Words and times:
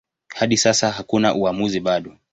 Hadi 0.35 0.57
sasa 0.57 0.91
hakuna 0.91 1.35
uamuzi 1.35 1.79
bado. 1.79 2.17